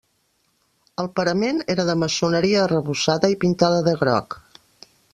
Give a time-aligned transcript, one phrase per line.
[1.03, 4.43] El parament era de maçoneria, arrebossada i pintada de groc.